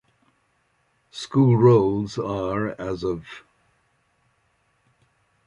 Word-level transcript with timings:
School 1.11 1.57
rolls 1.57 2.17
are 2.17 2.69
as 2.81 3.03
of 3.03 3.23